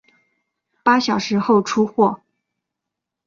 [0.81, 2.21] 八小时后出货